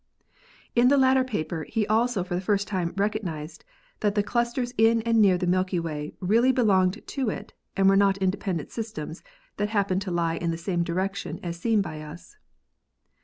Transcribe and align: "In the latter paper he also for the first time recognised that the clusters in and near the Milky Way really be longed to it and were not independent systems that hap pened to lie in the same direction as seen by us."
"In 0.73 0.87
the 0.87 0.97
latter 0.97 1.23
paper 1.23 1.67
he 1.69 1.85
also 1.85 2.23
for 2.23 2.33
the 2.33 2.41
first 2.41 2.67
time 2.67 2.91
recognised 2.97 3.63
that 3.99 4.15
the 4.15 4.23
clusters 4.23 4.73
in 4.75 5.03
and 5.03 5.21
near 5.21 5.37
the 5.37 5.45
Milky 5.45 5.79
Way 5.79 6.15
really 6.19 6.51
be 6.51 6.63
longed 6.63 7.05
to 7.05 7.29
it 7.29 7.53
and 7.77 7.87
were 7.87 7.95
not 7.95 8.17
independent 8.17 8.71
systems 8.71 9.21
that 9.57 9.69
hap 9.69 9.89
pened 9.89 10.01
to 10.01 10.09
lie 10.09 10.37
in 10.37 10.49
the 10.49 10.57
same 10.57 10.83
direction 10.83 11.39
as 11.43 11.59
seen 11.59 11.81
by 11.83 12.01
us." 12.01 12.35